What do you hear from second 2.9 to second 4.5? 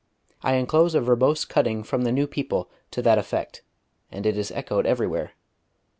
that effect; and it is